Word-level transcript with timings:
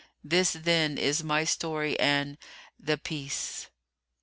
This 0.23 0.53
then 0.53 0.97
is 0.97 1.23
my 1.23 1.43
story 1.43 1.99
and—the 1.99 2.97
Peace!" 2.97 3.67